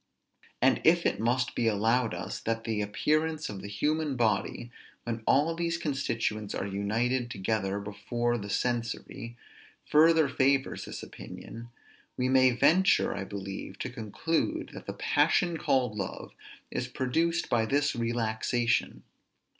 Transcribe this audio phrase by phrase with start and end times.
[0.63, 4.71] And if it must be allowed us, that the appearance of the human body,
[5.03, 9.37] when all these constituents are united together before the sensory,
[9.85, 11.69] further favors this opinion,
[12.17, 16.31] we may venture, I believe, to conclude that the passion called love
[16.71, 19.03] is produced by this relaxation.